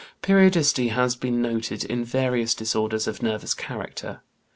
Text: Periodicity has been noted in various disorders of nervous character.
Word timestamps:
Periodicity 0.23 0.87
has 0.87 1.15
been 1.15 1.43
noted 1.43 1.83
in 1.83 2.03
various 2.03 2.55
disorders 2.55 3.05
of 3.05 3.21
nervous 3.21 3.53
character. 3.53 4.21